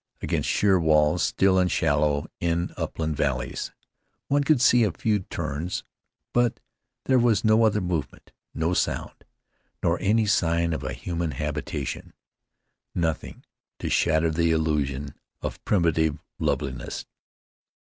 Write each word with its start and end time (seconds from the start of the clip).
Against 0.19 0.49
sheer 0.49 0.79
walls 0.79 1.21
still 1.21 1.59
in 1.59 1.67
shadow 1.67 2.25
in 2.39 2.73
upland 2.75 3.15
valleys 3.15 3.71
one 4.29 4.43
could 4.43 4.59
see 4.59 4.83
a 4.83 4.91
few 4.91 5.19
terns; 5.19 5.83
but 6.33 6.59
there 7.05 7.19
was 7.19 7.43
no 7.45 7.65
other 7.65 7.81
move 7.81 8.11
ment, 8.11 8.31
no 8.55 8.73
sound, 8.73 9.13
nor 9.83 9.99
any 10.01 10.25
sign 10.25 10.73
of 10.73 10.83
a 10.83 10.93
human 10.93 11.29
habitation— 11.29 12.13
nothing 12.95 13.43
to 13.77 13.91
shatter 13.91 14.31
the 14.31 14.49
illusion 14.49 15.13
of 15.43 15.63
primitive 15.65 16.17
loveliness. 16.39 17.05